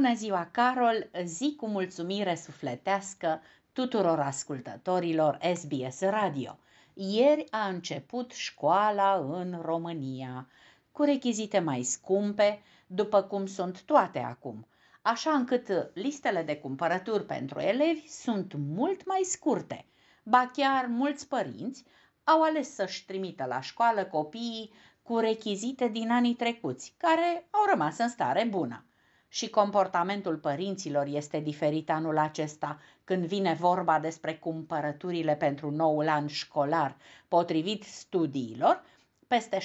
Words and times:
Bună 0.00 0.14
ziua, 0.14 0.48
Carol! 0.50 1.10
Zi 1.24 1.54
cu 1.56 1.66
mulțumire 1.66 2.34
sufletească 2.34 3.40
tuturor 3.72 4.18
ascultătorilor 4.20 5.38
SBS 5.54 6.00
Radio. 6.00 6.58
Ieri 6.94 7.46
a 7.50 7.68
început 7.68 8.32
școala 8.32 9.28
în 9.32 9.60
România, 9.62 10.48
cu 10.92 11.02
rechizite 11.02 11.58
mai 11.58 11.82
scumpe, 11.82 12.62
după 12.86 13.22
cum 13.22 13.46
sunt 13.46 13.82
toate 13.82 14.18
acum, 14.18 14.66
așa 15.02 15.30
încât 15.30 15.90
listele 15.94 16.42
de 16.42 16.56
cumpărături 16.56 17.24
pentru 17.24 17.58
elevi 17.58 18.08
sunt 18.08 18.54
mult 18.54 19.06
mai 19.06 19.20
scurte. 19.22 19.84
Ba 20.22 20.50
chiar 20.52 20.86
mulți 20.86 21.28
părinți 21.28 21.84
au 22.24 22.42
ales 22.42 22.74
să-și 22.74 23.04
trimită 23.04 23.44
la 23.44 23.60
școală 23.60 24.04
copiii 24.04 24.72
cu 25.02 25.18
rechizite 25.18 25.88
din 25.88 26.10
anii 26.10 26.34
trecuți, 26.34 26.94
care 26.96 27.46
au 27.50 27.64
rămas 27.70 27.98
în 27.98 28.08
stare 28.08 28.46
bună 28.50 28.84
și 29.32 29.50
comportamentul 29.50 30.36
părinților 30.36 31.06
este 31.06 31.40
diferit 31.40 31.90
anul 31.90 32.18
acesta 32.18 32.78
când 33.04 33.24
vine 33.24 33.54
vorba 33.54 33.98
despre 33.98 34.34
cumpărăturile 34.34 35.34
pentru 35.34 35.70
noul 35.70 36.08
an 36.08 36.26
școlar. 36.26 36.96
Potrivit 37.28 37.82
studiilor, 37.82 38.82
peste 39.26 39.58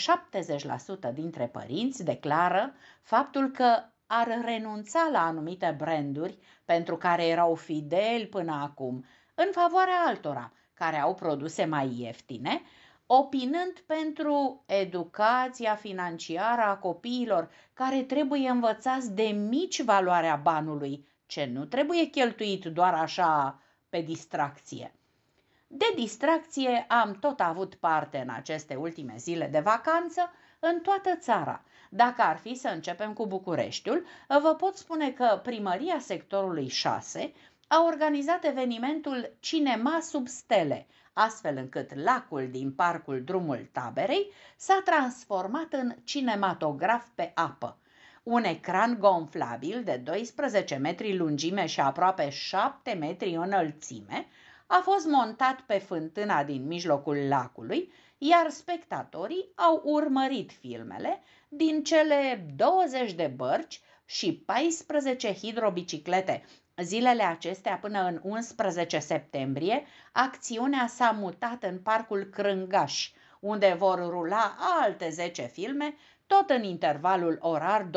70% 1.10 1.14
dintre 1.14 1.46
părinți 1.46 2.04
declară 2.04 2.74
faptul 3.02 3.48
că 3.52 3.84
ar 4.08 4.42
renunța 4.46 5.10
la 5.12 5.26
anumite 5.26 5.76
branduri 5.78 6.38
pentru 6.66 6.98
care 6.98 7.26
erau 7.26 7.56
fideli 7.56 8.28
până 8.28 8.60
acum, 8.62 9.06
în 9.36 9.48
favoarea 9.52 10.04
altora 10.08 10.52
care 10.74 10.98
au 10.98 11.16
produse 11.16 11.66
mai 11.66 11.94
ieftine, 11.98 12.62
opinând 13.08 13.84
pentru 13.86 14.64
educația 14.66 15.76
financiară 15.76 16.62
a 16.62 16.78
copiilor 16.78 17.50
care 17.74 18.02
trebuie 18.04 18.50
învățați 18.50 19.12
de 19.14 19.24
mici 19.24 19.82
valoarea 19.82 20.36
banului, 20.36 21.08
ce 21.26 21.50
nu 21.54 21.66
trebuie 21.66 22.06
cheltuit 22.06 22.66
doar 22.66 22.94
așa 22.94 23.60
pe 23.90 24.02
distracție. 24.02 24.94
De 25.68 25.86
distracție 25.96 26.86
am 26.88 27.18
tot 27.20 27.40
avut 27.40 27.76
parte 27.76 28.18
în 28.18 28.30
aceste 28.30 28.76
ultime 28.76 29.14
zile 29.18 29.48
de 29.48 29.60
vacanță 29.60 30.32
în 30.60 30.80
toată 30.82 31.16
țara. 31.20 31.64
Dacă 31.90 32.22
ar 32.22 32.38
fi 32.38 32.56
să 32.56 32.68
începem 32.68 33.14
cu 33.14 33.28
Bucureștiul, 33.28 34.06
vă 34.42 34.56
pot 34.58 34.76
spune 34.78 35.12
că 35.12 35.40
primăria 35.44 36.00
sectorului 36.00 36.68
6 36.68 37.34
a 37.68 37.84
organizat 37.84 38.44
evenimentul 38.46 39.32
Cinema 39.40 40.00
sub 40.02 40.28
stele, 40.28 40.88
astfel 41.18 41.58
încât 41.58 41.94
lacul 41.94 42.48
din 42.52 42.72
parcul 42.72 43.24
Drumul 43.24 43.70
Taberei 43.72 44.32
s-a 44.58 44.82
transformat 44.86 45.74
în 45.74 45.96
cinematograf 46.04 47.08
pe 47.16 47.32
apă. 47.36 47.78
Un 48.24 48.44
ecran 48.44 48.98
gonflabil 49.00 49.84
de 49.84 50.02
12 50.04 50.76
metri 50.76 51.18
lungime 51.18 51.66
și 51.66 51.80
aproape 51.80 52.30
7 52.30 52.94
metri 52.94 53.36
înălțime 53.36 54.28
a 54.68 54.82
fost 54.84 55.06
montat 55.06 55.60
pe 55.62 55.78
fântâna 55.78 56.44
din 56.44 56.68
mijlocul 56.68 57.28
lacului, 57.28 57.92
iar 58.18 58.50
spectatorii 58.50 59.52
au 59.56 59.82
urmărit 59.84 60.52
filmele 60.52 61.22
din 61.50 61.84
cele 61.84 62.46
20 62.56 63.14
de 63.14 63.34
bărci 63.36 63.82
și 64.06 64.34
14 64.34 65.34
hidrobiciclete 65.34 66.44
Zilele 66.84 67.24
acestea, 67.24 67.78
până 67.78 68.02
în 68.02 68.20
11 68.24 69.00
septembrie, 69.00 69.86
acțiunea 70.12 70.88
s-a 70.88 71.12
mutat 71.12 71.64
în 71.64 71.80
Parcul 71.80 72.24
Crângaș, 72.24 73.12
unde 73.40 73.76
vor 73.78 74.00
rula 74.10 74.56
alte 74.82 75.10
10 75.10 75.42
filme, 75.42 75.96
tot 76.28 76.50
în 76.50 76.64
intervalul 76.64 77.38
orar 77.42 77.84
21-23-30. 77.84 77.90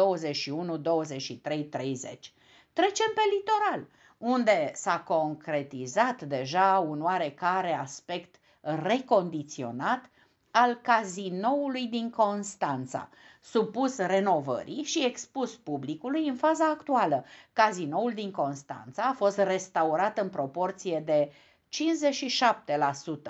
Trecem 2.73 3.13
pe 3.15 3.23
litoral, 3.37 3.87
unde 4.19 4.71
s-a 4.75 5.01
concretizat 5.01 6.23
deja 6.23 6.85
un 6.89 7.03
oarecare 7.03 7.73
aspect 7.73 8.35
recondiționat 8.61 10.11
al 10.51 10.75
cazinoului 10.83 11.87
din 11.87 12.11
Constanța, 12.11 13.09
supus 13.41 13.99
renovării 13.99 14.83
și 14.83 15.05
expus 15.05 15.57
publicului 15.57 16.29
în 16.29 16.35
faza 16.35 16.65
actuală. 16.71 17.25
Cazinoul 17.53 18.13
din 18.13 18.31
Constanța 18.31 19.03
a 19.03 19.13
fost 19.13 19.39
restaurat 19.39 20.19
în 20.19 20.29
proporție 20.29 21.03
de 21.05 21.33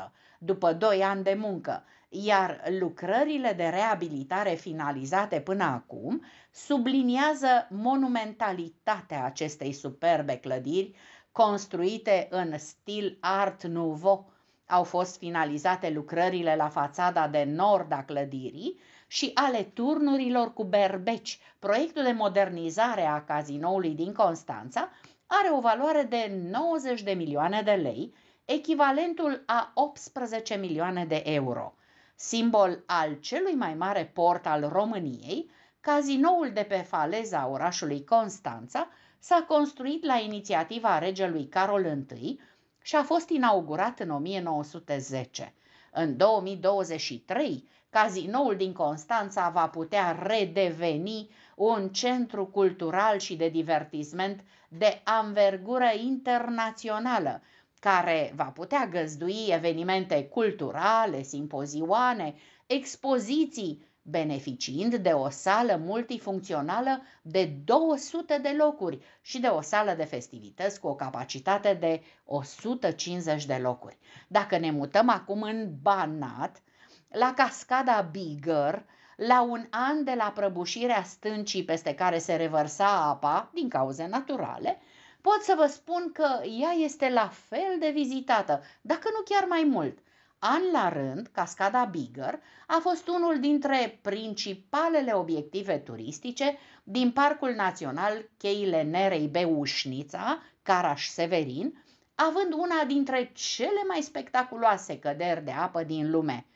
57% 0.07 0.11
după 0.39 0.73
2 0.73 1.03
ani 1.03 1.23
de 1.23 1.35
muncă, 1.35 1.85
iar 2.09 2.63
lucrările 2.79 3.53
de 3.53 3.65
reabilitare 3.69 4.51
finalizate 4.55 5.41
până 5.41 5.65
acum 5.65 6.25
subliniază 6.51 7.67
monumentalitatea 7.71 9.25
acestei 9.25 9.73
superbe 9.73 10.37
clădiri 10.37 10.95
construite 11.33 12.27
în 12.31 12.59
stil 12.59 13.17
Art 13.21 13.63
Nouveau. 13.65 14.33
Au 14.71 14.85
fost 14.85 15.19
finalizate 15.19 15.91
lucrările 15.91 16.57
la 16.57 16.69
fațada 16.69 17.29
de 17.29 17.45
nord 17.45 17.93
a 17.93 18.03
clădirii 18.03 18.79
și 19.07 19.31
ale 19.35 19.63
turnurilor 19.63 20.53
cu 20.53 20.65
berbeci. 20.65 21.39
Proiectul 21.59 22.03
de 22.03 22.13
modernizare 22.13 23.07
a 23.07 23.25
cazinoului 23.25 23.95
din 23.95 24.13
Constanța 24.13 24.91
are 25.27 25.51
o 25.53 25.61
valoare 25.61 26.03
de 26.03 26.41
90 26.51 27.03
de 27.03 27.13
milioane 27.13 27.63
de 27.63 27.71
lei, 27.71 28.15
echivalentul 28.45 29.43
a 29.47 29.71
18 29.75 30.55
milioane 30.55 31.05
de 31.05 31.23
euro. 31.25 31.75
Simbol 32.15 32.83
al 32.87 33.15
celui 33.21 33.55
mai 33.55 33.75
mare 33.75 34.11
port 34.15 34.47
al 34.47 34.69
României, 34.73 35.51
cazinoul 35.81 36.51
de 36.55 36.63
pe 36.63 36.77
faleza 36.77 37.47
orașului 37.47 38.05
Constanța 38.05 38.89
s-a 39.19 39.45
construit 39.49 40.05
la 40.05 40.19
inițiativa 40.19 40.99
regelui 40.99 41.49
Carol 41.49 41.85
I 42.21 42.39
și 42.89 42.97
a 42.97 43.03
fost 43.03 43.29
inaugurat 43.29 44.01
în 44.01 44.11
1910. 44.11 45.55
În 45.93 46.17
2023, 46.17 47.69
Cazinoul 47.91 48.57
din 48.57 48.73
Constanța 48.73 49.49
va 49.49 49.69
putea 49.69 50.19
redeveni 50.23 51.31
un 51.57 51.89
centru 51.89 52.47
cultural 52.47 53.19
și 53.19 53.37
de 53.37 53.49
divertisment 53.49 54.45
de 54.69 55.01
anvergură 55.05 55.91
internațională, 56.05 57.43
care 57.81 58.33
va 58.37 58.45
putea 58.45 58.87
găzdui 58.87 59.47
evenimente 59.49 60.25
culturale, 60.25 61.23
simpozioane, 61.23 62.35
expoziții, 62.67 63.88
beneficiind 64.11 64.95
de 64.95 65.09
o 65.09 65.29
sală 65.29 65.81
multifuncțională 65.85 67.03
de 67.23 67.45
200 67.65 68.39
de 68.43 68.55
locuri 68.59 68.99
și 69.21 69.41
de 69.41 69.47
o 69.47 69.61
sală 69.61 69.95
de 69.97 70.05
festivități 70.05 70.81
cu 70.81 70.87
o 70.87 70.95
capacitate 70.95 71.77
de 71.81 72.03
150 72.25 73.47
de 73.47 73.55
locuri. 73.55 73.99
Dacă 74.29 74.59
ne 74.59 74.71
mutăm 74.71 75.09
acum 75.09 75.43
în 75.43 75.73
Banat, 75.83 76.63
la 77.09 77.33
cascada 77.37 78.01
Bigger, 78.01 78.85
la 79.17 79.43
un 79.43 79.67
an 79.71 80.05
de 80.05 80.15
la 80.17 80.33
prăbușirea 80.35 81.03
stâncii 81.03 81.65
peste 81.65 81.95
care 81.95 82.19
se 82.19 82.37
revărsa 82.37 83.09
apa 83.09 83.51
din 83.55 83.69
cauze 83.69 84.07
naturale, 84.07 84.81
pot 85.21 85.43
să 85.43 85.55
vă 85.57 85.67
spun 85.67 86.11
că 86.13 86.29
ea 86.61 86.71
este 86.71 87.11
la 87.11 87.31
fel 87.49 87.77
de 87.79 87.91
vizitată, 87.91 88.63
dacă 88.81 89.09
nu 89.13 89.23
chiar 89.25 89.49
mai 89.49 89.65
mult. 89.71 89.99
An 90.41 90.63
la 90.73 90.89
rând, 90.89 91.27
cascada 91.33 91.85
Bigger 91.85 92.41
a 92.67 92.79
fost 92.81 93.09
unul 93.09 93.41
dintre 93.41 93.99
principalele 94.03 95.13
obiective 95.13 95.79
turistice 95.79 96.59
din 96.85 97.11
Parcul 97.11 97.55
Național 97.55 98.29
Cheile 98.37 98.83
Nerei 98.83 99.27
Beușnița, 99.27 100.43
Caraș-Severin, 100.63 101.85
având 102.15 102.53
una 102.53 102.85
dintre 102.87 103.31
cele 103.35 103.83
mai 103.89 104.01
spectaculoase 104.01 104.99
căderi 104.99 105.45
de 105.45 105.51
apă 105.51 105.83
din 105.83 106.11
lume– 106.11 106.47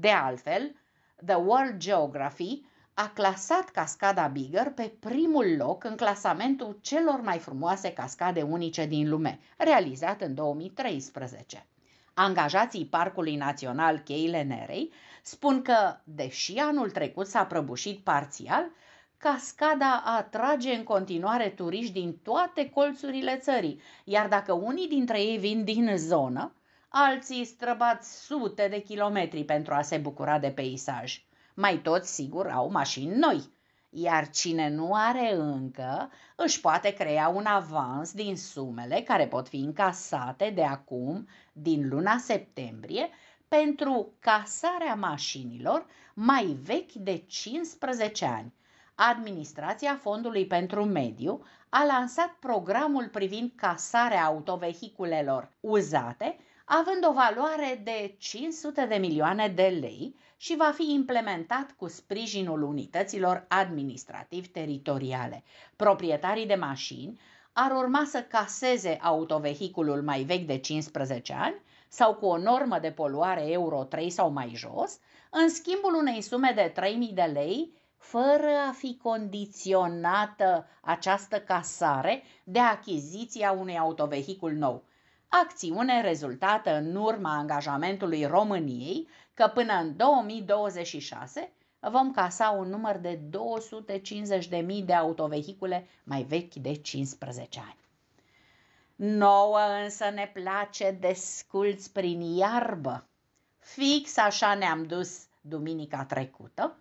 de 0.00 0.10
altfel, 0.10 0.74
The 1.26 1.34
World 1.34 1.76
Geography 1.76 2.64
a 2.94 3.08
clasat 3.08 3.68
cascada 3.68 4.26
Bigger 4.26 4.70
pe 4.70 4.92
primul 5.00 5.56
loc 5.56 5.84
în 5.84 5.96
clasamentul 5.96 6.78
celor 6.80 7.20
mai 7.20 7.38
frumoase 7.38 7.92
cascade 7.92 8.42
unice 8.42 8.86
din 8.86 9.08
lume, 9.08 9.40
realizat 9.56 10.20
în 10.20 10.34
2013. 10.34 11.66
Angajații 12.20 12.86
Parcului 12.86 13.36
Național 13.36 13.98
Cheile 13.98 14.42
Nerei 14.42 14.92
spun 15.22 15.62
că, 15.62 15.96
deși 16.04 16.56
anul 16.58 16.90
trecut 16.90 17.26
s-a 17.26 17.44
prăbușit 17.44 17.98
parțial, 17.98 18.70
cascada 19.16 20.02
atrage 20.04 20.74
în 20.74 20.82
continuare 20.82 21.48
turiști 21.48 21.92
din 21.92 22.16
toate 22.22 22.70
colțurile 22.70 23.36
țării, 23.36 23.80
iar 24.04 24.28
dacă 24.28 24.52
unii 24.52 24.88
dintre 24.88 25.20
ei 25.20 25.38
vin 25.38 25.64
din 25.64 25.96
zonă, 25.96 26.54
alții 26.88 27.44
străbați 27.44 28.24
sute 28.24 28.68
de 28.68 28.80
kilometri 28.80 29.44
pentru 29.44 29.74
a 29.74 29.82
se 29.82 29.96
bucura 29.96 30.38
de 30.38 30.50
peisaj. 30.50 31.24
Mai 31.54 31.78
toți, 31.78 32.14
sigur, 32.14 32.46
au 32.46 32.70
mașini 32.70 33.14
noi, 33.14 33.50
iar 33.90 34.30
cine 34.30 34.68
nu 34.68 34.94
are 34.94 35.34
încă 35.34 36.10
își 36.36 36.60
poate 36.60 36.90
crea 36.90 37.28
un 37.28 37.46
avans 37.46 38.12
din 38.12 38.36
sumele 38.36 39.00
care 39.00 39.26
pot 39.26 39.48
fi 39.48 39.56
încasate 39.56 40.50
de 40.54 40.64
acum, 40.64 41.28
din 41.52 41.88
luna 41.88 42.18
septembrie, 42.18 43.08
pentru 43.48 44.12
casarea 44.18 44.94
mașinilor 44.94 45.86
mai 46.14 46.44
vechi 46.62 46.92
de 46.92 47.16
15 47.26 48.24
ani. 48.24 48.54
Administrația 48.94 49.98
Fondului 50.00 50.46
pentru 50.46 50.84
Mediu 50.84 51.42
a 51.68 51.84
lansat 51.84 52.36
programul 52.40 53.08
privind 53.08 53.52
casarea 53.56 54.24
autovehiculelor 54.24 55.50
uzate, 55.60 56.38
având 56.70 57.06
o 57.06 57.12
valoare 57.12 57.80
de 57.84 58.14
500 58.18 58.86
de 58.86 58.96
milioane 58.96 59.48
de 59.48 59.78
lei 59.80 60.14
și 60.36 60.56
va 60.56 60.70
fi 60.74 60.92
implementat 60.92 61.74
cu 61.76 61.88
sprijinul 61.88 62.62
unităților 62.62 63.44
administrativ-teritoriale. 63.48 65.44
Proprietarii 65.76 66.46
de 66.46 66.54
mașini 66.54 67.20
ar 67.52 67.70
urma 67.70 68.04
să 68.04 68.22
caseze 68.22 68.98
autovehiculul 69.02 70.02
mai 70.02 70.22
vechi 70.22 70.46
de 70.46 70.58
15 70.58 71.32
ani 71.32 71.62
sau 71.88 72.14
cu 72.14 72.26
o 72.26 72.38
normă 72.38 72.78
de 72.78 72.90
poluare 72.90 73.50
Euro 73.50 73.84
3 73.84 74.10
sau 74.10 74.30
mai 74.30 74.52
jos, 74.54 74.98
în 75.30 75.48
schimbul 75.48 75.94
unei 75.94 76.20
sume 76.20 76.52
de 76.54 76.72
3.000 77.08 77.14
de 77.14 77.30
lei, 77.32 77.72
fără 77.96 78.50
a 78.68 78.72
fi 78.72 78.98
condiționată 79.02 80.66
această 80.80 81.40
casare 81.40 82.22
de 82.44 82.58
achiziția 82.58 83.52
unui 83.52 83.78
autovehicul 83.78 84.52
nou. 84.52 84.84
Acțiune 85.28 86.00
rezultată 86.00 86.74
în 86.74 86.94
urma 86.94 87.36
angajamentului 87.36 88.24
României 88.24 89.08
că 89.34 89.50
până 89.54 89.72
în 89.72 89.96
2026 89.96 91.52
vom 91.80 92.12
casa 92.12 92.50
un 92.50 92.68
număr 92.68 92.96
de 92.96 93.20
250.000 94.60 94.84
de 94.84 94.94
autovehicule 94.94 95.88
mai 96.04 96.22
vechi 96.22 96.54
de 96.54 96.74
15 96.74 97.60
ani. 97.60 97.86
Nouă 98.96 99.58
însă 99.82 100.10
ne 100.10 100.30
place 100.34 100.90
desculți 101.00 101.92
prin 101.92 102.20
iarbă. 102.20 103.06
Fix 103.58 104.16
așa 104.16 104.54
ne-am 104.54 104.86
dus 104.86 105.26
duminica 105.40 106.04
trecută 106.04 106.76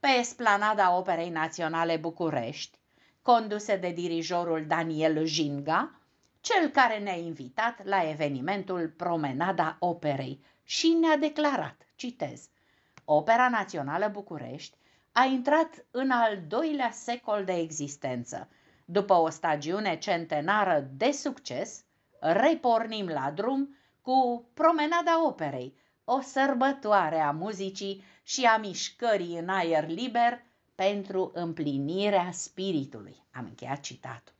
pe 0.00 0.08
esplanada 0.18 0.96
Operei 0.96 1.30
Naționale 1.30 1.96
București, 1.96 2.78
conduse 3.22 3.76
de 3.76 3.90
dirijorul 3.90 4.64
Daniel 4.66 5.24
Jinga, 5.24 5.99
cel 6.40 6.68
care 6.68 6.98
ne-a 6.98 7.16
invitat 7.16 7.84
la 7.84 8.08
evenimentul 8.08 8.88
Promenada 8.96 9.76
Operei 9.78 10.44
și 10.64 10.88
ne-a 11.00 11.16
declarat, 11.16 11.86
citez, 11.94 12.48
Opera 13.04 13.48
Națională 13.48 14.08
București 14.08 14.76
a 15.12 15.24
intrat 15.24 15.84
în 15.90 16.10
al 16.10 16.42
doilea 16.48 16.90
secol 16.90 17.44
de 17.44 17.52
existență. 17.52 18.48
După 18.84 19.14
o 19.14 19.28
stagiune 19.28 19.98
centenară 19.98 20.88
de 20.96 21.10
succes, 21.10 21.84
repornim 22.20 23.08
la 23.08 23.30
drum 23.34 23.76
cu 24.00 24.44
Promenada 24.54 25.26
Operei, 25.26 25.74
o 26.04 26.20
sărbătoare 26.20 27.18
a 27.20 27.30
muzicii 27.30 28.04
și 28.22 28.44
a 28.44 28.56
mișcării 28.56 29.38
în 29.38 29.48
aer 29.48 29.88
liber 29.88 30.42
pentru 30.74 31.30
împlinirea 31.34 32.30
spiritului. 32.32 33.16
Am 33.32 33.44
încheiat 33.44 33.80
citatul. 33.80 34.34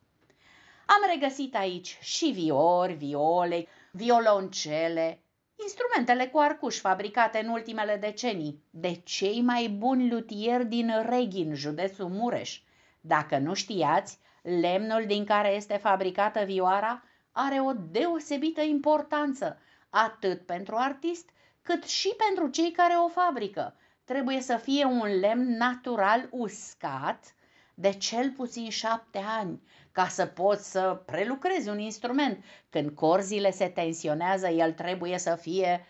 Am 0.91 1.11
regăsit 1.13 1.57
aici 1.57 1.99
și 2.01 2.31
viori, 2.31 2.93
viole, 2.93 3.67
violoncele, 3.93 5.23
instrumentele 5.63 6.27
cu 6.27 6.39
arcuș 6.39 6.79
fabricate 6.79 7.39
în 7.39 7.49
ultimele 7.49 7.97
decenii 7.97 8.63
de 8.71 9.01
cei 9.05 9.41
mai 9.41 9.69
buni 9.69 10.11
lutieri 10.11 10.67
din 10.67 10.93
Reghin, 11.09 11.55
județul 11.55 12.09
Mureș. 12.09 12.61
Dacă 13.01 13.39
nu 13.39 13.55
știați, 13.55 14.19
lemnul 14.43 15.05
din 15.07 15.25
care 15.25 15.55
este 15.55 15.77
fabricată 15.77 16.45
vioara 16.45 17.03
are 17.33 17.61
o 17.61 17.73
deosebită 17.73 18.61
importanță, 18.61 19.59
atât 19.91 20.47
pentru 20.47 20.77
artist, 20.77 21.29
cât 21.63 21.85
și 21.85 22.15
pentru 22.17 22.49
cei 22.49 22.71
care 22.71 22.95
o 22.95 23.09
fabrică. 23.09 23.75
Trebuie 24.05 24.41
să 24.41 24.57
fie 24.57 24.85
un 24.85 25.19
lemn 25.21 25.57
natural 25.57 26.29
uscat 26.31 27.35
de 27.81 27.93
cel 27.93 28.31
puțin 28.31 28.71
șapte 28.71 29.19
ani, 29.39 29.63
ca 29.93 30.09
să 30.09 30.27
poți 30.27 30.71
să 30.71 31.03
prelucrezi 31.07 31.69
un 31.69 31.79
instrument. 31.79 32.45
Când 32.71 32.91
corzile 32.91 33.51
se 33.51 33.69
tensionează, 33.69 34.49
el 34.49 34.73
trebuie 34.73 35.19
să 35.19 35.37
fie 35.41 35.87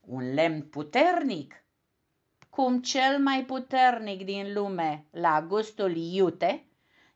un 0.00 0.34
lemn 0.34 0.62
puternic, 0.62 1.64
cum 2.50 2.82
cel 2.82 3.18
mai 3.18 3.44
puternic 3.44 4.24
din 4.24 4.52
lume, 4.52 5.04
la 5.10 5.44
gustul 5.48 5.96
iute, 5.96 6.64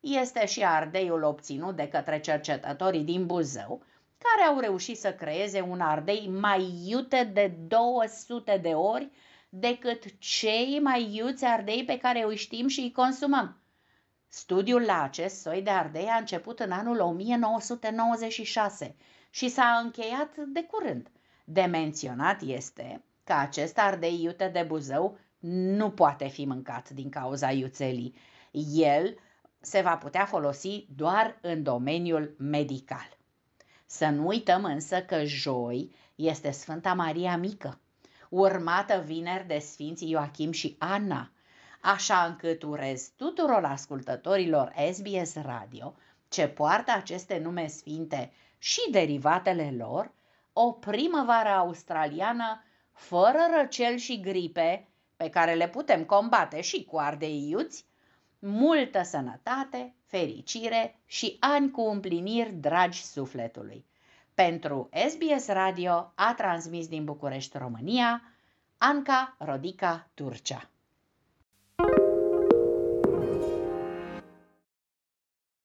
este 0.01 0.47
și 0.47 0.65
ardeiul 0.65 1.23
obținut 1.23 1.77
de 1.77 1.89
către 1.89 2.21
cercetătorii 2.21 3.05
din 3.05 3.27
Buzău, 3.27 3.83
care 4.19 4.49
au 4.49 4.61
reușit 4.61 4.99
să 4.99 5.13
creeze 5.13 5.61
un 5.61 5.81
ardei 5.81 6.29
mai 6.29 6.73
iute 6.87 7.31
de 7.33 7.57
200 7.67 8.59
de 8.63 8.69
ori 8.69 9.11
decât 9.49 10.19
cei 10.19 10.81
mai 10.83 11.15
iuți 11.15 11.45
ardei 11.45 11.85
pe 11.85 11.99
care 11.99 12.25
îi 12.25 12.37
știm 12.37 12.67
și 12.67 12.81
îi 12.81 12.93
consumăm. 12.93 13.57
Studiul 14.29 14.83
la 14.83 15.03
acest 15.03 15.41
soi 15.41 15.63
de 15.63 15.71
ardei 15.71 16.07
a 16.07 16.17
început 16.17 16.61
în 16.61 16.71
anul 16.71 17.01
1996 17.01 18.95
și 19.31 19.49
s-a 19.49 19.81
încheiat 19.83 20.37
de 20.37 20.63
curând. 20.63 21.11
De 21.45 21.63
menționat 21.63 22.43
este 22.43 23.03
că 23.25 23.33
acest 23.33 23.79
ardei 23.79 24.23
iute 24.23 24.49
de 24.49 24.63
Buzău 24.63 25.19
nu 25.39 25.91
poate 25.91 26.29
fi 26.29 26.45
mâncat 26.45 26.91
din 26.91 27.09
cauza 27.09 27.51
iuțelii. 27.51 28.15
El 28.73 29.19
se 29.61 29.81
va 29.81 29.97
putea 29.97 30.25
folosi 30.25 30.87
doar 30.97 31.39
în 31.41 31.63
domeniul 31.63 32.35
medical. 32.39 33.17
Să 33.87 34.07
nu 34.07 34.27
uităm 34.27 34.65
însă 34.65 35.03
că 35.03 35.25
joi 35.25 35.95
este 36.15 36.51
Sfânta 36.51 36.95
Maria 36.95 37.37
Mică, 37.37 37.81
urmată 38.29 39.03
vineri 39.07 39.47
de 39.47 39.59
Sfinții 39.59 40.11
Ioachim 40.11 40.51
și 40.51 40.77
Ana, 40.79 41.33
așa 41.81 42.25
încât 42.25 42.63
urez 42.63 43.11
tuturor 43.17 43.65
ascultătorilor 43.65 44.73
SBS 44.93 45.35
Radio 45.35 45.95
ce 46.29 46.49
poartă 46.49 46.93
aceste 46.93 47.39
nume 47.39 47.67
sfinte 47.67 48.33
și 48.59 48.91
derivatele 48.91 49.75
lor, 49.79 50.11
o 50.53 50.73
primăvară 50.73 51.49
australiană 51.49 52.63
fără 52.93 53.39
răcel 53.57 53.97
și 53.97 54.21
gripe, 54.21 54.89
pe 55.17 55.29
care 55.29 55.55
le 55.55 55.69
putem 55.69 56.05
combate 56.05 56.61
și 56.61 56.85
cu 56.85 56.99
ardei 56.99 57.49
iuți, 57.49 57.85
multă 58.39 59.03
sănătate, 59.03 59.95
fericire 60.07 60.99
și 61.07 61.37
ani 61.41 61.71
cu 61.71 61.81
împliniri 61.81 62.53
dragi 62.53 63.05
sufletului. 63.05 63.85
Pentru 64.35 64.89
SBS 65.09 65.47
Radio 65.47 66.13
a 66.15 66.35
transmis 66.35 66.89
din 66.89 67.05
București, 67.05 67.59
România, 67.59 68.23
Anca 68.79 69.37
Rodica 69.39 70.09
Turcea. 70.15 70.69